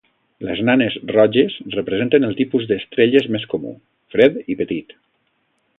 Les 0.45 0.61
nanes 0.69 0.95
roges 1.15 1.57
representen 1.75 2.25
el 2.29 2.33
tipus 2.41 2.67
d'estrelles 2.73 3.29
més 3.37 3.47
comú, 3.53 3.75
fred 4.17 4.41
i 4.55 4.57
petit. 4.63 5.01